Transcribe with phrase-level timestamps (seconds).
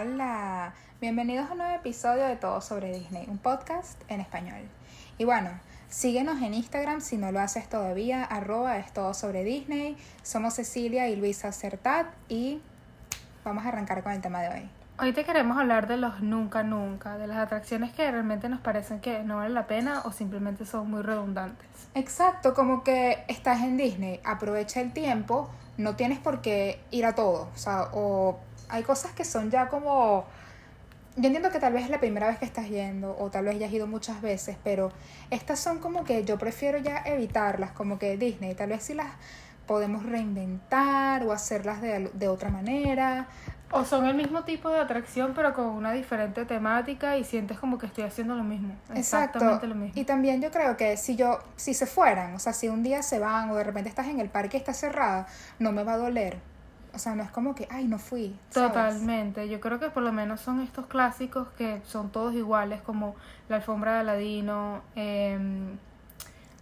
[0.00, 4.62] Hola, bienvenidos a un nuevo episodio de Todo sobre Disney, un podcast en español.
[5.18, 5.50] Y bueno,
[5.90, 9.98] síguenos en Instagram si no lo haces todavía, arroba es todo sobre Disney.
[10.22, 12.62] Somos Cecilia y Luisa Certat y
[13.44, 14.70] vamos a arrancar con el tema de hoy.
[14.98, 19.00] Hoy te queremos hablar de los nunca nunca, de las atracciones que realmente nos parecen
[19.00, 21.68] que no valen la pena o simplemente son muy redundantes.
[21.94, 27.14] Exacto, como que estás en Disney, aprovecha el tiempo, no tienes por qué ir a
[27.14, 28.38] todo, o sea, o
[28.70, 30.24] hay cosas que son ya como...
[31.16, 33.58] Yo entiendo que tal vez es la primera vez que estás yendo o tal vez
[33.58, 34.92] ya has ido muchas veces, pero
[35.30, 39.08] estas son como que yo prefiero ya evitarlas, como que Disney, tal vez si las
[39.66, 43.28] podemos reinventar o hacerlas de, de otra manera.
[43.72, 47.78] O son el mismo tipo de atracción, pero con una diferente temática y sientes como
[47.78, 48.74] que estoy haciendo lo mismo.
[48.94, 49.92] Exactamente lo mismo.
[49.94, 53.02] Y también yo creo que si yo, si se fueran, o sea, si un día
[53.02, 55.28] se van o de repente estás en el parque y está cerrada,
[55.60, 56.49] no me va a doler
[56.92, 58.36] o sea, no es como que, ay, no fui.
[58.52, 59.48] Totalmente.
[59.48, 63.14] Yo creo que por lo menos son estos clásicos que son todos iguales, como
[63.48, 65.76] la alfombra de Aladino, em,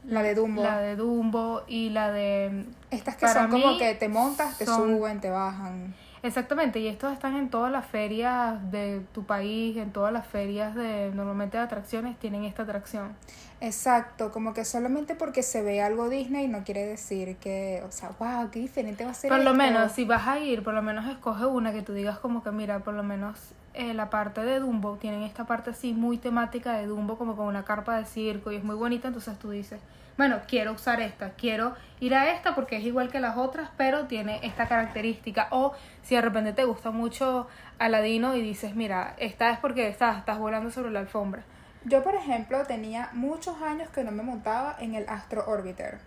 [0.05, 0.63] la de Dumbo.
[0.63, 2.67] La de Dumbo y la de...
[2.91, 5.95] Estas que son como que te montas, te suben, te bajan.
[6.23, 10.75] Exactamente, y estos están en todas las ferias de tu país, en todas las ferias
[10.75, 13.15] de normalmente de atracciones tienen esta atracción.
[13.61, 18.11] Exacto, como que solamente porque se ve algo Disney no quiere decir que, o sea,
[18.19, 19.31] wow, qué diferente va a ser.
[19.31, 22.19] Por lo menos, si vas a ir, por lo menos escoge una que tú digas
[22.19, 23.37] como que, mira, por lo menos
[23.75, 27.47] eh, la parte de Dumbo, tienen esta parte así muy temática de Dumbo, como con
[27.47, 29.81] una carpa de circo y es muy bonita, entonces tú dices,
[30.17, 34.07] bueno, quiero usar esta, quiero ir a esta porque es igual que las otras, pero
[34.07, 35.49] tiene esta característica.
[35.51, 37.47] O si de repente te gusta mucho
[37.79, 41.45] Aladino y dices, mira, esta es porque estás, estás volando sobre la alfombra.
[41.89, 45.99] Yo, por ejemplo, tenía muchos años que no me montaba en el Astro Orbiter.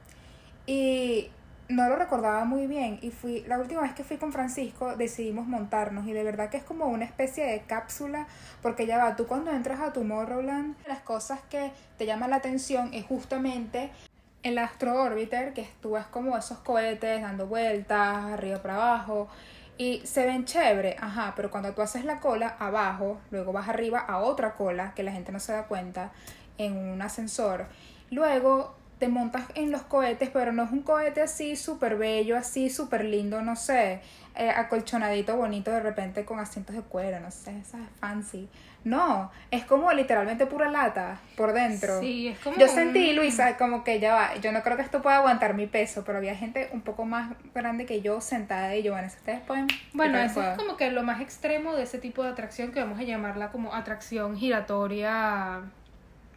[0.68, 1.30] Y
[1.70, 3.00] no lo recordaba muy bien.
[3.02, 6.06] Y fui la última vez que fui con Francisco decidimos montarnos.
[6.06, 8.28] Y de verdad que es como una especie de cápsula
[8.62, 12.94] porque ya va, tú cuando entras a Tomorrowland las cosas que te llaman la atención
[12.94, 13.90] es justamente
[14.44, 19.30] el Astro Orbiter que tú ves como esos cohetes dando vueltas arriba para abajo
[19.81, 23.97] y se ven chévere, ajá, pero cuando tú haces la cola abajo, luego vas arriba
[23.97, 26.12] a otra cola que la gente no se da cuenta
[26.59, 27.66] en un ascensor.
[28.12, 32.69] Luego te montas en los cohetes, pero no es un cohete así súper bello, así
[32.69, 34.00] súper lindo, no sé,
[34.35, 38.47] eh, acolchonadito, bonito de repente con asientos de cuero, no sé, esa es fancy.
[38.84, 42.00] No, es como literalmente pura lata por dentro.
[42.00, 42.57] Sí, es como.
[42.57, 44.35] Yo sentí, Luisa, como que ya va.
[44.35, 47.33] Yo no creo que esto pueda aguantar mi peso, pero había gente un poco más
[47.56, 49.68] grande que yo sentada y yo, bueno, ustedes pueden.
[49.94, 53.00] Bueno, eso es como que lo más extremo de ese tipo de atracción que vamos
[53.00, 55.63] a llamarla como atracción giratoria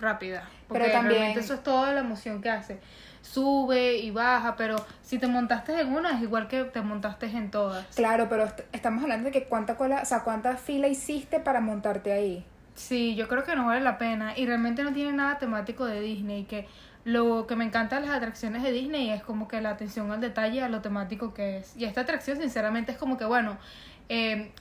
[0.00, 0.48] rápida.
[0.68, 2.80] Porque pero también eso es toda la emoción que hace.
[3.22, 7.50] Sube y baja, pero si te montaste en una es igual que te montaste en
[7.50, 7.86] todas.
[7.96, 12.12] Claro, pero estamos hablando de que cuánta cola, o sea, cuánta fila hiciste para montarte
[12.12, 12.44] ahí.
[12.74, 16.00] Sí, yo creo que no vale la pena y realmente no tiene nada temático de
[16.00, 16.66] Disney, que
[17.04, 20.20] lo que me encanta de las atracciones de Disney es como que la atención al
[20.20, 21.76] detalle, a lo temático que es.
[21.76, 23.58] Y esta atracción sinceramente es como que, bueno,
[24.08, 24.52] eh,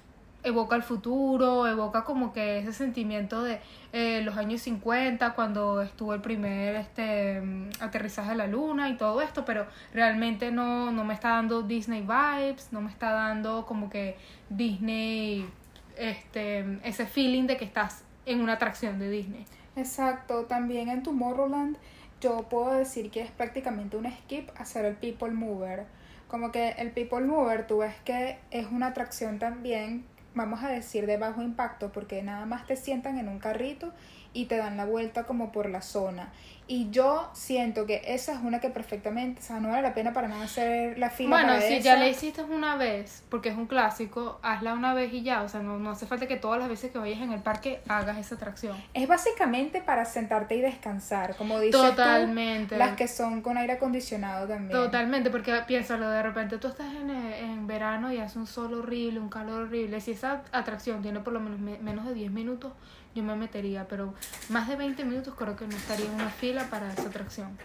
[0.43, 3.59] evoca el futuro, evoca como que ese sentimiento de
[3.93, 7.41] eh, los años 50 cuando estuvo el primer este
[7.79, 12.01] aterrizaje a la luna y todo esto, pero realmente no, no me está dando Disney
[12.01, 14.17] vibes, no me está dando como que
[14.49, 15.49] Disney
[15.97, 19.45] este ese feeling de que estás en una atracción de Disney.
[19.75, 21.77] Exacto, también en Tomorrowland
[22.23, 25.85] yo puedo decir que es prácticamente un skip hacer el People Mover.
[26.29, 30.05] Como que el People Mover, tú ves que es una atracción también
[30.35, 33.91] vamos a decir de bajo impacto porque nada más te sientan en un carrito
[34.33, 36.31] y te dan la vuelta como por la zona.
[36.68, 40.13] Y yo siento que esa es una que perfectamente, o sea, no vale la pena
[40.13, 41.29] para nada hacer la fila.
[41.29, 45.24] Bueno, si ya la hiciste una vez, porque es un clásico, hazla una vez y
[45.24, 47.41] ya, o sea, no, no hace falta que todas las veces que vayas en el
[47.41, 48.78] parque hagas esa atracción.
[48.94, 52.78] Es básicamente para sentarte y descansar, como dices Totalmente.
[52.78, 54.72] las que son con aire acondicionado también.
[54.72, 59.19] Totalmente, porque piénsalo, de repente tú estás en, en verano y hace un sol horrible,
[59.19, 62.71] un calor horrible, si esa atracción tiene por lo menos menos de 10 minutos,
[63.15, 64.13] yo me metería, pero
[64.50, 67.57] más de 20 minutos creo que no estaría en una fila para esa atracción.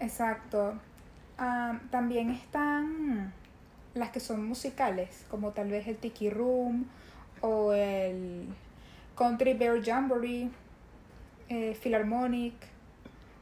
[0.00, 0.74] Exacto.
[1.38, 3.32] Ah, también están
[3.94, 6.86] las que son musicales, como tal vez el Tiki Room
[7.40, 8.46] o el
[9.16, 10.50] Country Bear Jamboree,
[11.48, 12.54] eh, Philharmonic.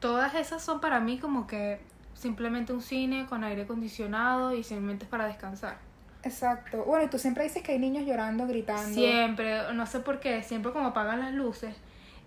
[0.00, 1.80] Todas esas son para mí como que
[2.14, 5.78] simplemente un cine con aire acondicionado y simplemente es para descansar.
[6.24, 6.84] Exacto.
[6.84, 8.94] Bueno, y tú siempre dices que hay niños llorando, gritando.
[8.94, 11.74] Siempre, no sé por qué, siempre como apagan las luces.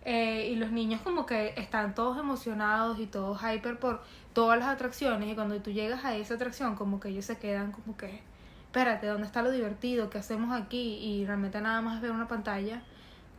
[0.06, 4.02] Eh, y los niños como que están todos emocionados y todos hyper por
[4.34, 5.30] todas las atracciones.
[5.30, 8.22] Y cuando tú llegas a esa atracción, como que ellos se quedan como que
[8.68, 10.10] espérate, ¿dónde está lo divertido?
[10.10, 11.00] ¿Qué hacemos aquí?
[11.02, 12.84] Y realmente nada más ver una pantalla,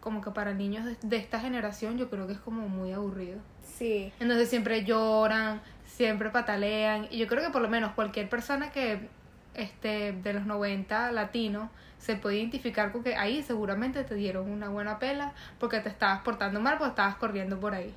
[0.00, 3.38] como que para niños de, de esta generación yo creo que es como muy aburrido.
[3.62, 4.12] Sí.
[4.18, 7.06] Entonces siempre lloran, siempre patalean.
[7.10, 9.08] Y yo creo que por lo menos cualquier persona que
[9.58, 14.68] este de los 90 latino se puede identificar con que ahí seguramente te dieron una
[14.68, 17.92] buena pela porque te estabas portando mal porque estabas corriendo por ahí.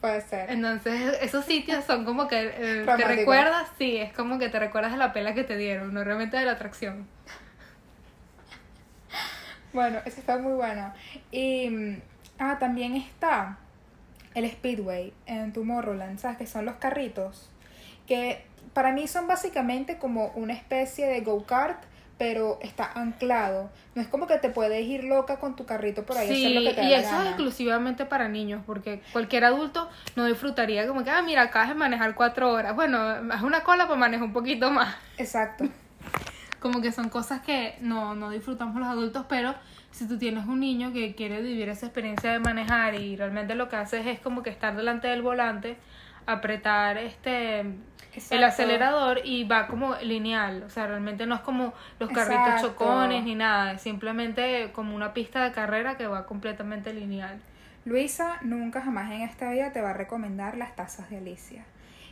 [0.00, 0.50] Puede ser.
[0.50, 4.92] Entonces esos sitios son como que eh, te recuerdas, sí, es como que te recuerdas
[4.92, 7.06] de la pela que te dieron, no realmente de la atracción.
[9.72, 10.92] Bueno, eso está muy bueno.
[11.30, 12.00] Y mm,
[12.38, 13.58] ah, también está
[14.34, 16.38] el Speedway en Tomorrowland, ¿sabes?
[16.38, 17.50] Que son los carritos.
[18.06, 18.44] Que
[18.78, 21.82] para mí son básicamente como una especie de go-kart,
[22.16, 23.72] pero está anclado.
[23.96, 26.28] No es como que te puedes ir loca con tu carrito por ahí.
[26.28, 29.02] a hacer Sí, lo que te da y la eso es exclusivamente para niños, porque
[29.12, 32.76] cualquier adulto no disfrutaría como que, ah, mira, acabas de manejar cuatro horas.
[32.76, 34.94] Bueno, es una cola, pues maneja un poquito más.
[35.16, 35.64] Exacto.
[36.60, 39.56] Como que son cosas que no, no disfrutamos los adultos, pero
[39.90, 43.68] si tú tienes un niño que quiere vivir esa experiencia de manejar y realmente lo
[43.68, 45.76] que haces es como que estar delante del volante,
[46.28, 47.64] apretar este
[48.30, 52.68] el acelerador y va como lineal, o sea, realmente no es como los carritos Exacto.
[52.68, 57.40] chocones ni nada, es simplemente como una pista de carrera que va completamente lineal.
[57.84, 61.64] Luisa nunca jamás en esta vida te va a recomendar las tazas de Alicia.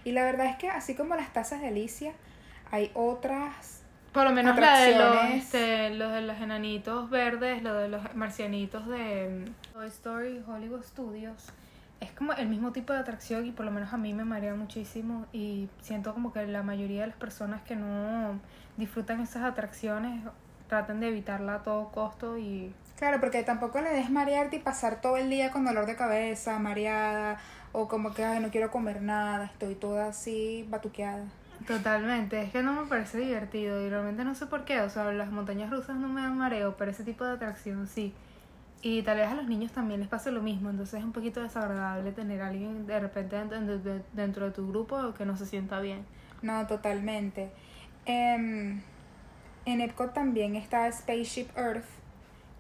[0.05, 2.13] Y la verdad es que así como las tazas de Alicia,
[2.71, 7.75] hay otras Por lo menos la de los, este, los de los enanitos verdes, lo
[7.75, 11.53] de los marcianitos de mm, Toy Story Hollywood Studios.
[12.01, 14.55] Es como el mismo tipo de atracción y por lo menos a mí me marea
[14.55, 18.39] muchísimo y siento como que la mayoría de las personas que no
[18.77, 20.23] disfrutan esas atracciones
[20.69, 25.03] tratan de evitarla a todo costo y Claro, porque tampoco le des marearte y pasar
[25.03, 27.39] todo el día con dolor de cabeza, mareada,
[27.73, 31.27] o como que, ay, no quiero comer nada, estoy toda así batuqueada.
[31.67, 35.13] totalmente, es que no me parece divertido y realmente no sé por qué, o sea,
[35.13, 38.15] las montañas rusas no me dan mareo, pero ese tipo de atracción sí.
[38.83, 41.43] Y tal vez a los niños también les pase lo mismo, entonces es un poquito
[41.43, 46.05] desagradable tener a alguien de repente dentro, de- tu grupo que no se sienta bien.
[46.43, 47.51] No, totalmente.
[48.05, 48.81] Em,
[49.65, 51.85] en Epcot también está Spaceship Earth,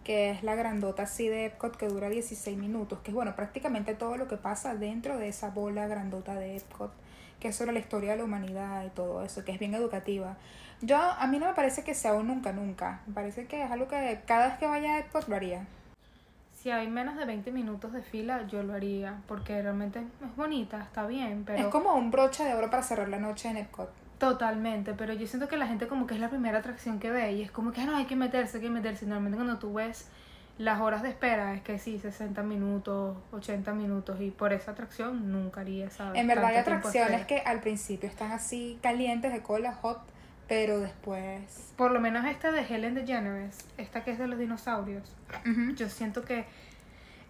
[0.04, 3.94] que es la grandota así de Epcot que dura 16 minutos, que es bueno, prácticamente
[3.94, 6.92] todo lo que pasa dentro de esa bola grandota de Epcot,
[7.40, 10.36] que es sobre la historia de la humanidad y todo eso, que es bien educativa.
[10.80, 13.70] Yo, a mí no me parece que sea un nunca nunca, me parece que es
[13.70, 15.66] algo que cada vez que vaya a Epcot lo haría.
[16.66, 20.82] Si hay menos de 20 minutos de fila, yo lo haría, porque realmente es bonita,
[20.82, 21.60] está bien, pero...
[21.60, 23.88] Es como un broche de oro para cerrar la noche en Epcot.
[24.18, 27.34] Totalmente, pero yo siento que la gente como que es la primera atracción que ve
[27.34, 29.06] y es como que "Ah, no, hay que meterse, hay que meterse.
[29.06, 30.08] Normalmente cuando tú ves
[30.58, 35.30] las horas de espera es que sí, 60 minutos, 80 minutos y por esa atracción
[35.30, 39.72] nunca haría esa En verdad hay atracciones que al principio están así calientes de cola,
[39.72, 40.00] hot,
[40.48, 41.72] pero después...
[41.76, 45.14] Por lo menos esta de Helen DeGeneres, esta que es de los dinosaurios,
[45.74, 46.46] yo siento que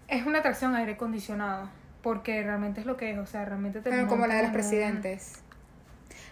[0.08, 1.68] es una atracción aire acondicionado,
[2.02, 4.52] porque realmente es lo que es, o sea, realmente te Bueno, como la de los
[4.52, 5.42] presidentes.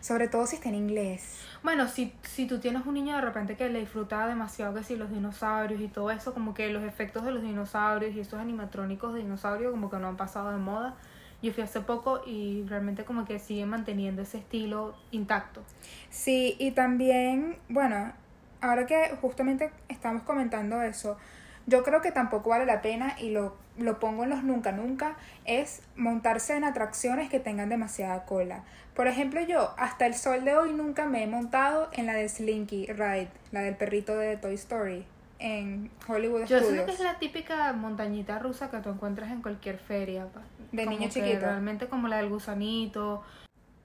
[0.01, 1.41] Sobre todo si está en inglés.
[1.63, 4.97] Bueno, si, si tú tienes un niño de repente que le disfruta demasiado que si
[4.97, 9.15] los dinosaurios y todo eso, como que los efectos de los dinosaurios y esos animatrónicos
[9.15, 10.95] de dinosaurios como que no han pasado de moda.
[11.43, 15.63] Yo fui hace poco y realmente como que siguen manteniendo ese estilo intacto.
[16.11, 18.13] Sí, y también, bueno,
[18.61, 21.19] ahora que justamente estamos comentando eso,
[21.67, 25.17] yo creo que tampoco vale la pena y lo, lo pongo en los nunca nunca,
[25.45, 28.65] es montarse en atracciones que tengan demasiada cola.
[28.95, 32.29] Por ejemplo, yo hasta el sol de hoy nunca me he montado en la de
[32.29, 35.07] Slinky Ride, la del perrito de Toy Story,
[35.39, 36.87] en Hollywood Yo siento Studios.
[36.87, 40.27] que es la típica montañita rusa que tú encuentras en cualquier feria.
[40.73, 41.41] De niño chiquito.
[41.41, 43.23] Realmente como la del gusanito.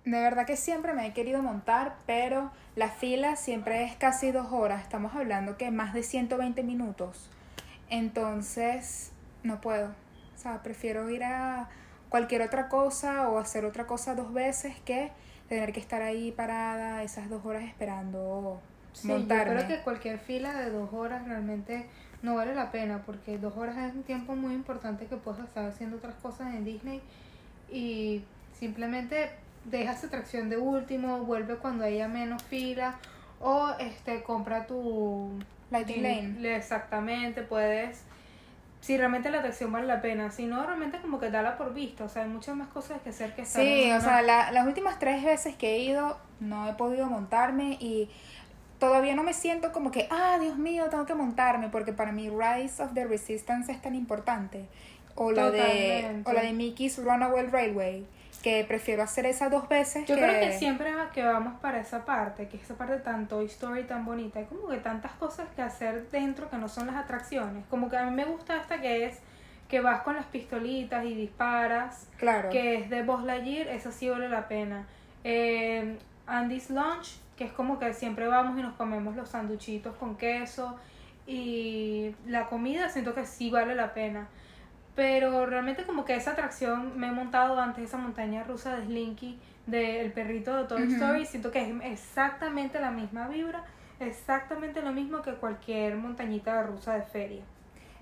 [0.05, 4.47] De verdad que siempre me he querido montar, pero la fila siempre es casi dos
[4.51, 4.81] horas.
[4.81, 7.29] Estamos hablando que más de 120 minutos.
[7.89, 9.11] Entonces,
[9.43, 9.89] no puedo.
[10.35, 11.69] O sea, prefiero ir a
[12.09, 15.11] cualquier otra cosa o hacer otra cosa dos veces que
[15.47, 18.61] tener que estar ahí parada esas dos horas esperando
[18.93, 19.53] Sí, montarme.
[19.53, 21.85] yo creo que cualquier fila de dos horas realmente
[22.21, 25.65] no vale la pena porque dos horas es un tiempo muy importante que puedes estar
[25.65, 27.01] haciendo otras cosas en Disney
[27.71, 28.23] y
[28.59, 29.31] simplemente
[29.65, 32.95] dejas atracción de último, vuelve cuando haya menos fila
[33.39, 35.31] o este compra tu
[35.71, 36.55] Lighting Lane.
[36.55, 38.03] Exactamente, puedes
[38.81, 42.05] si realmente la atracción vale la pena, si no realmente como que dala por visto,
[42.05, 44.21] o sea, hay muchas más cosas que hacer que estar Sí, en o una- sea,
[44.21, 48.09] la- las últimas tres veces que he ido no he podido montarme y
[48.79, 52.29] todavía no me siento como que, ah, Dios mío, tengo que montarme, porque para mí
[52.29, 54.65] Rise of the Resistance es tan importante.
[55.15, 58.05] O la, de, o la de Mickey's Runaway Railway,
[58.41, 60.07] que prefiero hacer esas dos veces.
[60.07, 63.83] Yo creo que siempre que vamos para esa parte, que esa parte tan Toy Story
[63.83, 67.65] tan bonita, hay como que tantas cosas que hacer dentro que no son las atracciones.
[67.69, 69.19] Como que a mí me gusta esta que es
[69.67, 72.07] que vas con las pistolitas y disparas.
[72.17, 72.49] Claro.
[72.49, 74.87] Que es de Buzz Lightyear, esa sí vale la pena.
[75.23, 80.17] Eh, Andy's Lunch, que es como que siempre vamos y nos comemos los sanduchitos con
[80.17, 80.75] queso.
[81.25, 84.27] Y la comida siento que sí vale la pena.
[84.93, 89.39] Pero realmente como que esa atracción me he montado antes, esa montaña rusa de Slinky,
[89.67, 93.63] del perrito de Toy Story, siento que es exactamente la misma vibra,
[94.01, 97.43] exactamente lo mismo que cualquier montañita rusa de feria.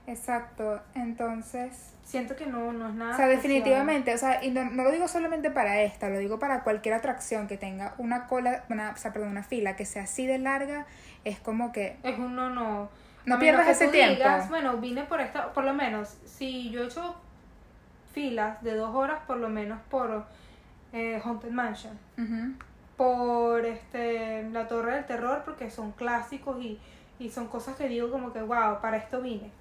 [0.08, 1.94] Exacto, entonces...
[2.04, 3.14] Siento que no, no es nada.
[3.14, 6.40] O sea, definitivamente, o sea, y no, no, lo digo solamente para esta, lo digo
[6.40, 10.04] para cualquier atracción que tenga una cola, una, o sea, perdón, una fila que sea
[10.04, 10.86] así de larga,
[11.26, 11.98] es como que...
[12.04, 12.90] Es un no, no.
[13.26, 14.24] No pierdas ese tiempo.
[14.48, 17.18] bueno, vine por esta, por lo menos, si yo he hecho
[18.14, 20.26] filas de dos horas, por lo menos por
[20.94, 22.00] eh, Haunted Mansion,
[22.96, 26.80] por este la Torre del Terror, porque son clásicos y,
[27.20, 29.52] y son cosas que digo como que, wow, para esto vine.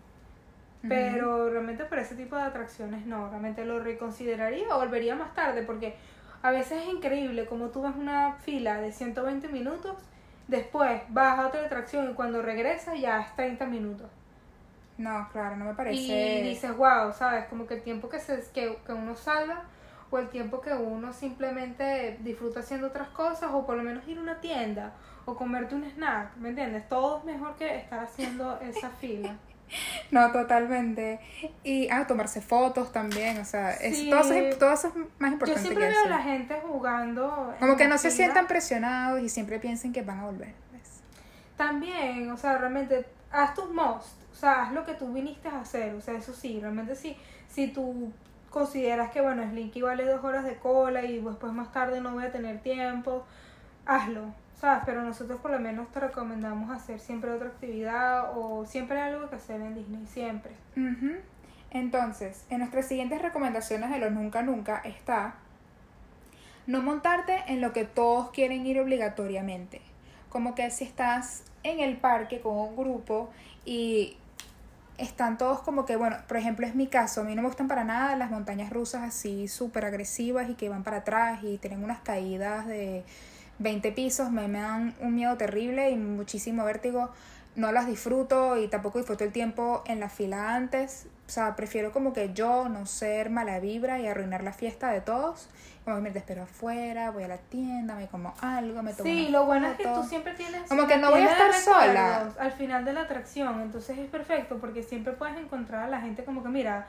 [0.89, 5.63] Pero realmente por ese tipo de atracciones no, realmente lo reconsideraría o volvería más tarde
[5.63, 5.97] porque
[6.43, 9.97] a veces es increíble como tú ves una fila de 120 minutos,
[10.47, 14.07] después vas a otra atracción y cuando regresas ya es 30 minutos.
[14.99, 16.41] No, claro, no me parece.
[16.41, 17.47] Y dices, wow, ¿sabes?
[17.47, 19.65] Como que el tiempo que, se, que, que uno salga
[20.11, 24.19] o el tiempo que uno simplemente disfruta haciendo otras cosas o por lo menos ir
[24.19, 24.93] a una tienda
[25.25, 26.89] o comerte un snack, ¿me entiendes?
[26.89, 29.37] Todo es mejor que estar haciendo esa fila.
[30.11, 31.21] No, totalmente.
[31.65, 35.61] Y, ah, tomarse fotos también, o sea, es, todo, eso, todo, eso, es más importante.
[35.61, 37.55] Yo siempre veo a la gente jugando.
[37.59, 40.55] Como que no se sientan presionados y siempre piensen que van a volver.
[40.71, 41.01] Pues.
[41.57, 45.61] También, o sea, realmente, haz tus most, o sea, haz lo que tú viniste a
[45.61, 47.17] hacer, o sea, eso sí, realmente sí,
[47.49, 48.13] si tú
[48.51, 52.25] consideras que, bueno, Slinky vale dos horas de cola y después más tarde no voy
[52.25, 53.27] a tener tiempo,
[53.85, 54.33] hazlo.
[54.61, 54.83] ¿Sabes?
[54.87, 59.37] Pero nosotros por lo menos te recomendamos hacer siempre otra actividad o siempre algo que
[59.37, 60.53] hacer en Disney, siempre.
[61.71, 65.35] Entonces, en nuestras siguientes recomendaciones de los nunca nunca está
[66.67, 69.81] no montarte en lo que todos quieren ir obligatoriamente.
[70.31, 73.31] Como que si estás en el parque con un grupo
[73.65, 74.17] y
[74.99, 77.69] están todos como que, bueno, por ejemplo es mi caso, a mí no me gustan
[77.69, 81.85] para nada las montañas rusas así súper agresivas y que van para atrás y tienen
[81.85, 83.05] unas caídas de
[83.59, 87.11] 20 pisos me, me dan un miedo terrible y muchísimo vértigo.
[87.55, 91.07] No las disfruto y tampoco disfruto el tiempo en la fila antes.
[91.27, 95.01] O sea, prefiero como que yo no ser mala vibra y arruinar la fiesta de
[95.01, 95.49] todos.
[95.85, 99.29] Como que me espero afuera, voy a la tienda, me como algo, me tomo Sí,
[99.29, 100.69] lo bueno es que tú siempre tienes...
[100.69, 102.33] Como que no voy a estar sola.
[102.39, 106.25] Al final de la atracción, entonces es perfecto porque siempre puedes encontrar a la gente
[106.25, 106.89] como que, mira,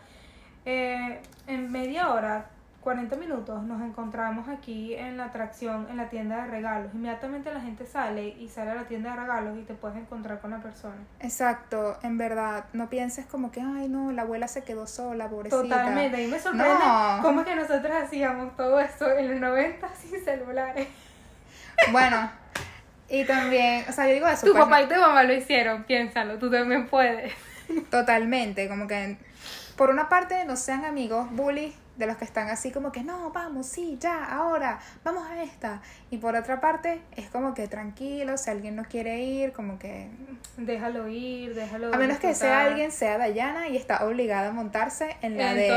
[0.66, 2.48] eh, en media hora
[2.88, 6.94] 40 minutos nos encontramos aquí en la atracción, en la tienda de regalos.
[6.94, 10.40] Inmediatamente la gente sale y sale a la tienda de regalos y te puedes encontrar
[10.40, 10.96] con la persona.
[11.20, 15.64] Exacto, en verdad, no pienses como que, ay no, la abuela se quedó sola, pobrecita.
[15.64, 16.86] Totalmente, y me sorprende
[17.22, 20.88] cómo es que nosotros hacíamos todo esto en los 90 sin celulares.
[21.92, 22.32] Bueno,
[23.10, 24.46] y también, o sea, yo digo eso.
[24.46, 27.34] Tu pues, papá y tu mamá lo hicieron, piénsalo, tú también puedes.
[27.92, 29.18] Totalmente, como que
[29.76, 33.32] por una parte no sean amigos, bullies de los que están así como que no,
[33.32, 35.82] vamos, sí, ya, ahora, vamos a esta.
[36.12, 40.08] Y por otra parte, es como que tranquilo, si alguien no quiere ir, como que...
[40.58, 45.18] Déjalo ir, déjalo A menos que sea alguien, sea Dayana y está obligada a montarse
[45.22, 45.68] en la de...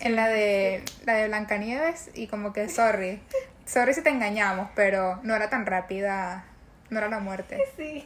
[0.00, 3.20] en la de, la de Blancanieves y como que, sorry,
[3.64, 6.44] sorry si te engañamos, pero no era tan rápida,
[6.90, 7.58] no era la muerte.
[7.76, 8.04] Sí.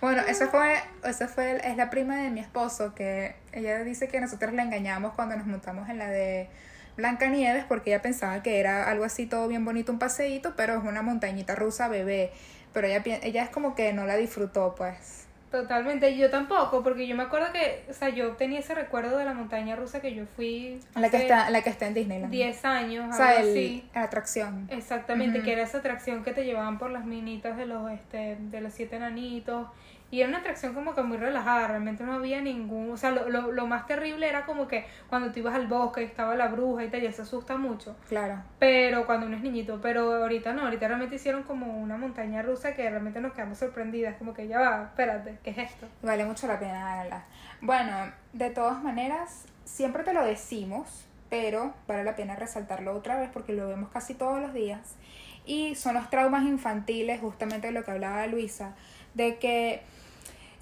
[0.00, 4.20] Bueno, esa fue, esa fue, es la prima de mi esposo, que ella dice que
[4.20, 6.48] nosotros la engañamos cuando nos montamos en la de
[6.96, 10.78] Blanca Nieves, porque ella pensaba que era algo así todo bien bonito, un paseíto, pero
[10.78, 12.32] es una montañita rusa bebé.
[12.72, 15.26] Pero ella, ella es como que no la disfrutó, pues.
[15.54, 19.24] Totalmente, yo tampoco, porque yo me acuerdo que, o sea, yo tenía ese recuerdo de
[19.24, 20.80] la montaña rusa que yo fui.
[20.96, 22.32] La que está, la que está en Disneyland.
[22.32, 24.66] 10 años, o sea, el, La atracción.
[24.72, 28.60] Exactamente, que era esa atracción que te llevaban por las minitas de los, este, de
[28.60, 29.68] los siete enanitos
[30.14, 33.28] y era una atracción como que muy relajada, realmente no había ningún, o sea, lo,
[33.28, 36.46] lo, lo más terrible era como que cuando tú ibas al bosque y estaba la
[36.46, 37.96] bruja y tal, ya se asusta mucho.
[38.08, 38.40] Claro.
[38.60, 42.74] Pero cuando uno es niñito, pero ahorita no, ahorita realmente hicieron como una montaña rusa
[42.74, 45.88] que realmente nos quedamos sorprendidas, como que ya va, espérate, ¿qué es esto?
[46.00, 47.24] Vale mucho la pena, Ana.
[47.60, 53.30] Bueno, de todas maneras, siempre te lo decimos, pero vale la pena resaltarlo otra vez
[53.32, 54.94] porque lo vemos casi todos los días.
[55.44, 58.76] Y son los traumas infantiles, justamente de lo que hablaba Luisa,
[59.14, 59.82] de que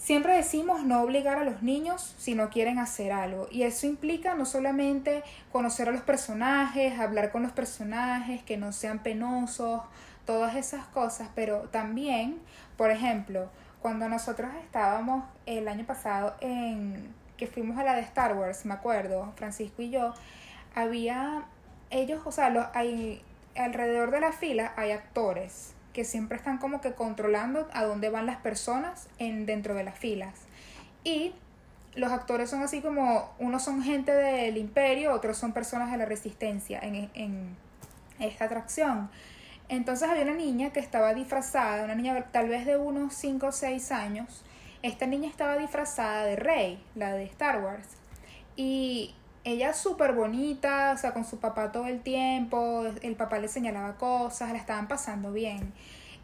[0.02, 3.46] Siempre decimos no obligar a los niños si no quieren hacer algo.
[3.52, 8.72] Y eso implica no solamente conocer a los personajes, hablar con los personajes, que no
[8.72, 9.82] sean penosos,
[10.26, 12.40] todas esas cosas, pero también,
[12.76, 13.48] por ejemplo,
[13.80, 18.74] cuando nosotros estábamos el año pasado en que fuimos a la de Star Wars, me
[18.74, 20.14] acuerdo, Francisco y yo,
[20.74, 21.44] había
[21.90, 23.22] ellos, o sea, los, hay
[23.54, 28.26] alrededor de la fila hay actores que siempre están como que controlando a dónde van
[28.26, 30.34] las personas en, dentro de las filas.
[31.04, 31.34] Y
[31.94, 36.06] los actores son así como, unos son gente del imperio, otros son personas de la
[36.06, 37.56] resistencia en, en
[38.18, 39.10] esta atracción.
[39.68, 43.52] Entonces había una niña que estaba disfrazada, una niña tal vez de unos 5 o
[43.52, 44.44] 6 años.
[44.82, 47.88] Esta niña estaba disfrazada de Rey, la de Star Wars.
[48.56, 53.48] Y ella súper bonita, o sea, con su papá todo el tiempo, el papá le
[53.48, 55.72] señalaba cosas, la estaban pasando bien.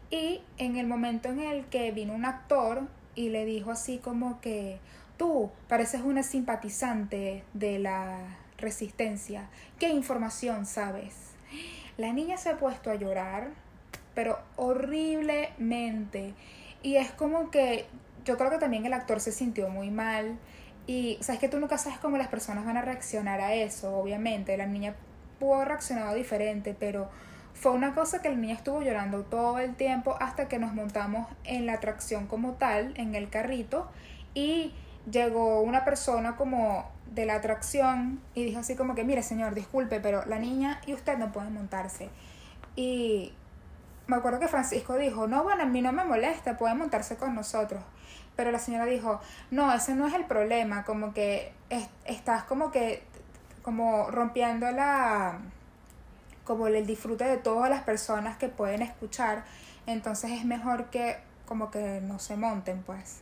[0.09, 4.39] Y en el momento en el que vino un actor y le dijo así como
[4.41, 4.79] que
[5.17, 11.15] tú pareces una simpatizante de la resistencia, ¿qué información sabes?
[11.97, 13.49] La niña se ha puesto a llorar,
[14.15, 16.33] pero horriblemente.
[16.81, 17.85] Y es como que
[18.23, 20.37] yo creo que también el actor se sintió muy mal
[20.89, 24.57] y sabes que tú nunca sabes cómo las personas van a reaccionar a eso, obviamente.
[24.57, 24.95] La niña
[25.39, 27.11] pudo haber reaccionado diferente, pero
[27.53, 31.27] fue una cosa que la niña estuvo llorando todo el tiempo hasta que nos montamos
[31.43, 33.87] en la atracción como tal, en el carrito,
[34.33, 34.73] y
[35.11, 39.99] llegó una persona como de la atracción y dijo así como que, mire señor, disculpe,
[39.99, 42.09] pero la niña y usted no pueden montarse.
[42.75, 43.31] Y
[44.07, 47.35] me acuerdo que Francisco dijo, no, bueno, a mí no me molesta, puede montarse con
[47.35, 47.83] nosotros.
[48.39, 49.19] Pero la señora dijo,
[49.51, 51.51] no, ese no es el problema, como que
[52.05, 53.03] estás como que,
[53.63, 55.39] como rompiendo la,
[56.45, 59.43] como el disfrute de todas las personas que pueden escuchar,
[59.87, 63.19] entonces es mejor que como que no se monten, pues.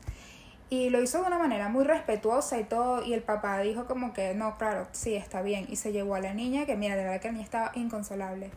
[0.69, 4.13] Y lo hizo de una manera muy respetuosa y todo, y el papá dijo como
[4.13, 7.05] que, no, claro, sí, está bien, y se llevó a la niña, que mira, de
[7.05, 8.51] verdad que la niña estaba inconsolable.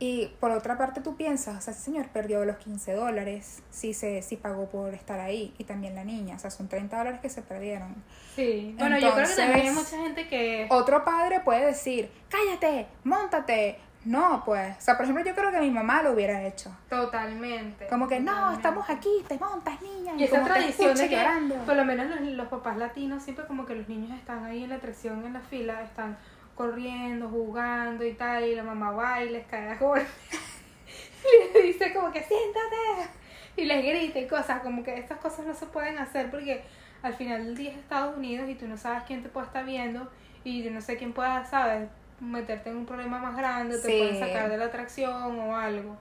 [0.00, 3.94] Y por otra parte tú piensas, o sea, ese señor perdió los 15 dólares si,
[3.94, 7.20] se, si pagó por estar ahí y también la niña, o sea, son 30 dólares
[7.20, 7.96] que se perdieron.
[8.36, 10.68] Sí, bueno, yo creo que también hay mucha gente que...
[10.70, 13.78] Otro padre puede decir, cállate, montate.
[14.04, 16.70] No, pues, o sea, por ejemplo, yo creo que mi mamá lo hubiera hecho.
[16.88, 17.88] Totalmente.
[17.88, 20.14] Como que, no, estamos aquí, te montas, niña.
[20.16, 21.26] Y, esa tradición de que,
[21.66, 24.70] por lo menos los, los papás latinos, siempre como que los niños están ahí en
[24.70, 26.16] la atracción, en la fila, están
[26.58, 30.00] corriendo, jugando y tal, y la mamá va y les cae a gol.
[31.52, 33.10] y le dice como que siéntate
[33.56, 36.62] y les grita y cosas, como que estas cosas no se pueden hacer porque
[37.02, 39.64] al final del día es Estados Unidos y tú no sabes quién te puede estar
[39.64, 40.10] viendo
[40.42, 44.18] y yo no sé quién pueda, sabes, meterte en un problema más grande, te pueden
[44.18, 45.96] sacar de la atracción o algo.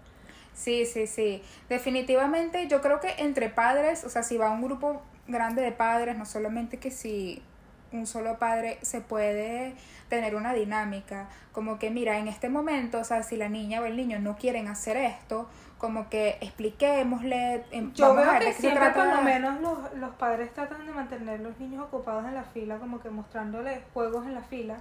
[0.53, 1.43] Sí, sí, sí.
[1.69, 6.17] Definitivamente yo creo que entre padres, o sea, si va un grupo grande de padres,
[6.17, 7.43] no solamente que si
[7.91, 9.75] un solo padre se puede
[10.09, 13.85] tener una dinámica, como que mira, en este momento, o sea, si la niña o
[13.85, 18.53] el niño no quieren hacer esto, como que expliquémosle, em, Yo vamos a ver que
[18.53, 22.43] siempre por lo menos los, los padres tratan de mantener los niños ocupados en la
[22.43, 24.77] fila, como que mostrándoles juegos en la fila,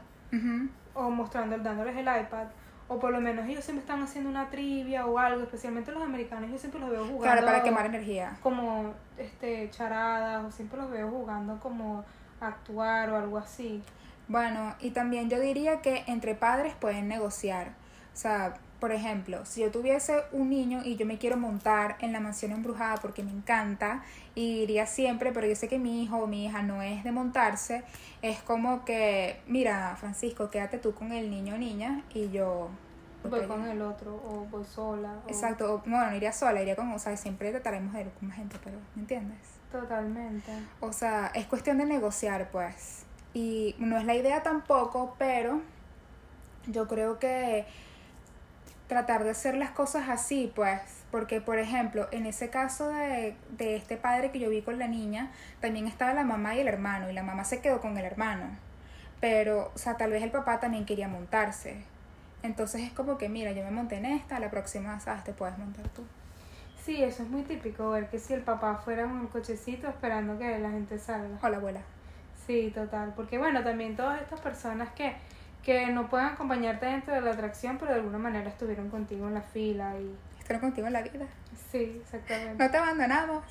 [0.94, 2.46] o mostrando, dándoles el iPad,
[2.88, 6.50] o por lo menos ellos siempre están haciendo una trivia o algo, especialmente los americanos,
[6.50, 7.22] yo siempre los veo jugando.
[7.22, 8.36] Claro, para quemar energía.
[8.42, 12.04] Como este charadas, o siempre los veo jugando como
[12.40, 13.82] actuar o algo así.
[14.28, 17.68] Bueno, y también yo diría que entre padres pueden negociar.
[18.12, 22.12] O sea, por ejemplo, si yo tuviese un niño y yo me quiero montar en
[22.12, 24.02] la mansión embrujada porque me encanta
[24.34, 27.12] y iría siempre, pero yo sé que mi hijo o mi hija no es de
[27.12, 27.84] montarse,
[28.20, 32.68] es como que, mira, Francisco, quédate tú con el niño o niña y yo
[33.24, 35.14] voy con el otro o voy sola.
[35.26, 38.36] Exacto, bueno, no iría sola, iría con, o sea, siempre trataremos de ir con más
[38.36, 39.55] gente, pero ¿me entiendes?
[39.70, 40.52] Totalmente.
[40.80, 43.04] O sea, es cuestión de negociar, pues.
[43.34, 45.60] Y no es la idea tampoco, pero
[46.66, 47.66] yo creo que
[48.88, 53.76] tratar de hacer las cosas así, pues, porque por ejemplo, en ese caso de, de
[53.76, 57.10] este padre que yo vi con la niña, también estaba la mamá y el hermano,
[57.10, 58.46] y la mamá se quedó con el hermano.
[59.20, 61.82] Pero, o sea, tal vez el papá también quería montarse.
[62.42, 65.24] Entonces es como que, mira, yo me monté en esta, la próxima, ¿sabes?
[65.24, 66.02] Te puedes montar tú.
[66.86, 70.38] Sí, eso es muy típico, ver que si el papá fuera en un cochecito esperando
[70.38, 71.36] que la gente salga.
[71.42, 71.80] O la abuela.
[72.46, 73.12] Sí, total.
[73.16, 75.16] Porque bueno, también todas estas personas que,
[75.64, 79.34] que no pueden acompañarte dentro de la atracción, pero de alguna manera estuvieron contigo en
[79.34, 80.14] la fila y...
[80.38, 81.26] Estuvieron contigo en la vida.
[81.72, 82.62] Sí, exactamente.
[82.62, 83.42] No te abandonamos.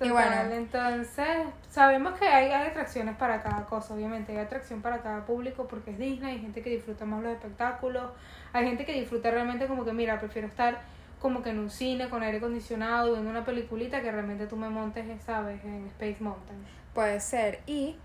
[0.00, 0.54] Total, y bueno.
[0.54, 5.68] entonces sabemos que hay, hay, atracciones para cada cosa, obviamente, hay atracción para cada público
[5.68, 8.10] porque es Disney, hay gente que disfruta más los espectáculos,
[8.52, 10.80] hay gente que disfruta realmente como que, mira, prefiero estar
[11.22, 14.68] como que en un cine con aire acondicionado viendo una peliculita que realmente tú me
[14.68, 15.64] montes, ¿sabes?
[15.64, 16.58] En Space Mountain.
[16.92, 17.60] Puede ser.
[17.66, 17.96] Y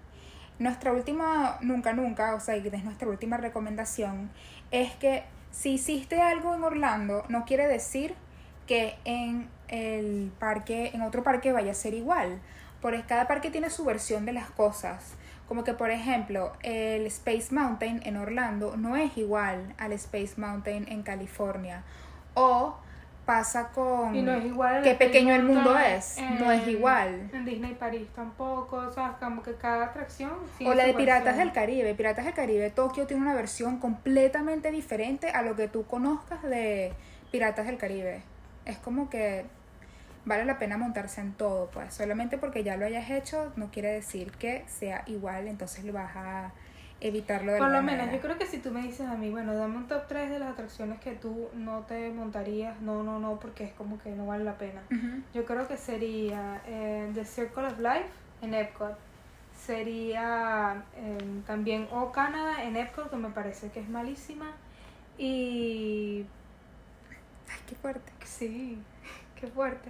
[0.60, 4.30] nuestra última, nunca, nunca, o sea, es nuestra última recomendación,
[4.72, 8.14] es que si hiciste algo en Orlando, no quiere decir
[8.68, 12.40] que en el parque, en otro parque vaya a ser igual.
[12.82, 15.16] Porque cada parque tiene su versión de las cosas.
[15.48, 20.86] Como que, por ejemplo, el Space Mountain en Orlando no es igual al Space Mountain
[20.88, 21.84] en California.
[22.36, 22.78] O
[23.28, 24.82] pasa con Y no es igual.
[24.84, 26.18] qué pequeño el mundo es.
[26.40, 27.30] No es igual.
[27.34, 30.32] En Disney París tampoco, o sea, como que cada atracción.
[30.66, 31.46] O la de Piratas versión.
[31.48, 31.94] del Caribe.
[31.94, 36.94] Piratas del Caribe, Tokio tiene una versión completamente diferente a lo que tú conozcas de
[37.30, 38.22] Piratas del Caribe.
[38.64, 39.46] Es como que
[40.24, 41.94] vale la pena montarse en todo, pues.
[41.94, 46.16] Solamente porque ya lo hayas hecho no quiere decir que sea igual, entonces lo vas
[46.16, 46.54] a
[47.00, 48.14] evitarlo de Por lo menos, manera.
[48.16, 50.40] yo creo que si tú me dices a mí, bueno, dame un top 3 de
[50.40, 54.26] las atracciones que tú no te montarías, no, no, no, porque es como que no
[54.26, 54.82] vale la pena.
[55.34, 58.10] Yo creo que sería eh, The Circle of Life
[58.42, 58.98] en Epcot.
[59.56, 64.52] Sería eh, también O Canada en Epcot, que me parece que es malísima.
[65.18, 66.26] Y
[67.50, 68.12] Ay, qué fuerte.
[68.24, 68.78] sí,
[69.40, 69.90] qué fuerte.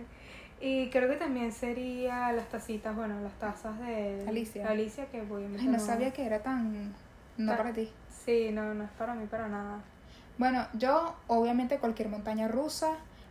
[0.60, 4.68] Y creo que también sería las tacitas, bueno, las tazas de Alicia.
[4.68, 6.94] Alicia que voy a Ay, no sabía que era tan...
[7.38, 7.90] No Ta- para ti.
[8.26, 9.80] Sí, no, no es para mí para nada.
[10.38, 12.90] Bueno, yo obviamente cualquier montaña rusa,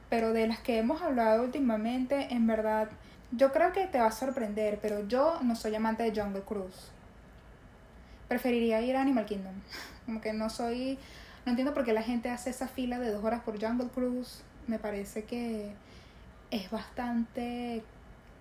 [0.08, 2.88] pero de las que hemos hablado últimamente, en verdad,
[3.32, 6.90] yo creo que te va a sorprender, pero yo no soy amante de Jungle Cruise.
[8.28, 9.54] Preferiría ir a Animal Kingdom.
[10.06, 10.98] Como que no soy,
[11.44, 14.42] no entiendo por qué la gente hace esa fila de dos horas por Jungle Cruise.
[14.66, 15.72] Me parece que
[16.50, 17.82] es bastante,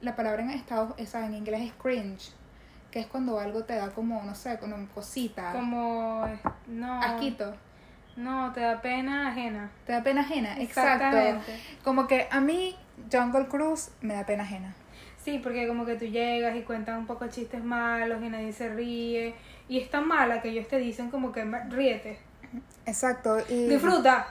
[0.01, 2.31] la palabra en Estados, esa en inglés es cringe,
[2.91, 6.27] que es cuando algo te da como, no sé, como cosita, Como,
[6.67, 7.01] no.
[7.01, 7.55] asquito.
[8.15, 9.69] No, te da pena ajena.
[9.85, 11.03] Te da pena ajena, exacto.
[11.17, 11.59] Exactamente.
[11.83, 12.73] Como que a mí
[13.11, 14.73] Jungle Cruise me da pena ajena.
[15.21, 18.69] Sí, porque como que tú llegas y cuentas un poco chistes malos y nadie se
[18.69, 19.35] ríe.
[19.67, 22.19] Y es tan mala que ellos te dicen como que "Ma- ríete,
[22.85, 23.37] Exacto.
[23.49, 24.27] Y disfruta.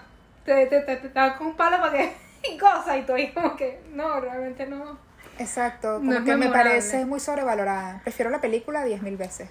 [0.46, 2.12] Te, te, te, te da con un palo para que
[2.52, 4.98] y cosa y tú ahí como que no, realmente no.
[5.38, 5.96] Exacto.
[5.96, 8.00] Como No que me parece muy sobrevalorada.
[8.02, 9.48] Prefiero la película diez mil veces.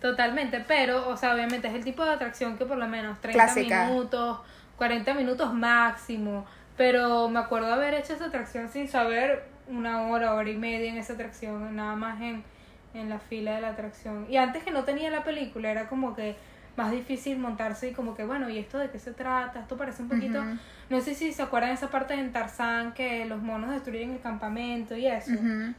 [0.00, 3.42] Totalmente, pero, o sea, obviamente es el tipo de atracción que por lo menos 30
[3.42, 3.86] Clásica.
[3.86, 4.40] minutos,
[4.76, 6.44] 40 minutos máximo.
[6.76, 10.98] Pero me acuerdo haber hecho esa atracción sin saber una hora, hora y media en
[10.98, 12.44] esa atracción, nada más en,
[12.92, 14.26] en la fila de la atracción.
[14.28, 16.36] Y antes que no tenía la película, era como que
[16.76, 19.60] más difícil montarse y como que, bueno, ¿y esto de qué se trata?
[19.60, 20.42] Esto parece un poquito...
[20.90, 24.20] No sé si se acuerdan de esa parte en Tarzán que los monos destruyen el
[24.20, 25.32] campamento y eso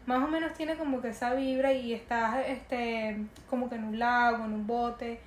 [0.08, 3.18] más o menos tiene como que esa vibra y estás este
[3.50, 5.20] como que en un lago, en un bote,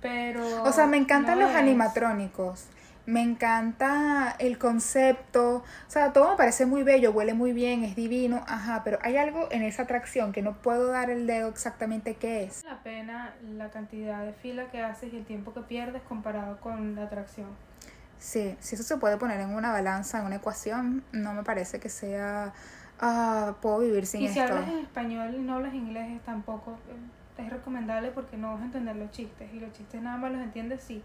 [0.00, 2.66] pero O sea, me encantan no los es- animatrónicos.
[3.08, 5.56] Me encanta el concepto.
[5.56, 8.44] O sea, todo me parece muy bello, huele muy bien, es divino.
[8.46, 12.44] Ajá, pero hay algo en esa atracción que no puedo dar el dedo exactamente qué
[12.44, 12.64] es.
[12.64, 16.96] la pena la cantidad de fila que haces y el tiempo que pierdes comparado con
[16.96, 17.48] la atracción.
[18.18, 21.80] Sí, si eso se puede poner en una balanza, en una ecuación, no me parece
[21.80, 22.52] que sea.
[23.00, 24.52] Ah, puedo vivir sin y si esto.
[24.52, 28.64] hablas en español y no hablas inglés tampoco eh, es recomendable porque no vas a
[28.64, 31.02] entender los chistes y los chistes nada más los entiendes si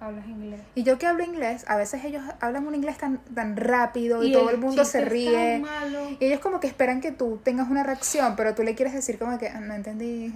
[0.00, 0.60] hablas inglés.
[0.74, 4.30] Y yo que hablo inglés, a veces ellos hablan un inglés tan, tan rápido y,
[4.30, 5.60] Y todo el el mundo se ríe.
[5.60, 6.10] tan malo.
[6.18, 9.18] Y ellos como que esperan que tú tengas una reacción, pero tú le quieres decir
[9.18, 10.32] como que "Ah, no entendí.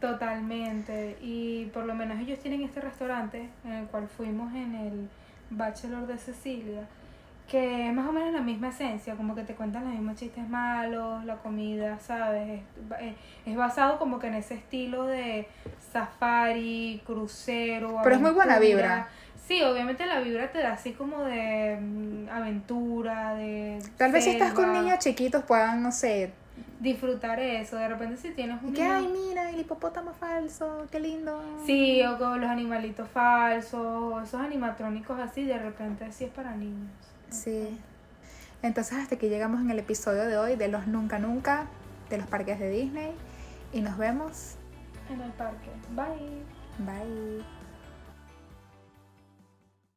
[0.00, 1.16] Totalmente.
[1.20, 5.08] Y por lo menos ellos tienen este restaurante en el cual fuimos en el
[5.50, 6.86] Bachelor de Cecilia,
[7.50, 10.48] que es más o menos la misma esencia, como que te cuentan los mismos chistes
[10.48, 12.60] malos, la comida, ¿sabes?
[12.60, 15.48] Es, eh, es basado como que en ese estilo de
[15.92, 17.98] safari, crucero.
[18.02, 19.08] Pero es muy buena vibra.
[19.46, 23.80] Sí, obviamente la vibra te da así como de mm, aventura, de...
[23.96, 26.32] Tal vez si estás con niños chiquitos puedan, no sé,
[26.78, 27.76] disfrutar eso.
[27.76, 31.42] De repente si tienes un que niño- ay mira, el hipopótamo falso, qué lindo.
[31.66, 36.54] Sí, o con los animalitos falsos, o esos animatrónicos así, de repente sí es para
[36.54, 36.92] niños.
[37.30, 37.78] Sí.
[38.62, 41.66] Entonces hasta aquí llegamos en el episodio de hoy de los nunca nunca
[42.10, 43.12] de los parques de Disney
[43.72, 44.56] y nos vemos.
[45.08, 45.70] En el parque.
[45.94, 46.44] Bye.
[46.78, 47.59] Bye.